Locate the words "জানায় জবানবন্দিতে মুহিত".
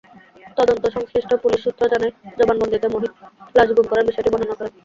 1.93-3.11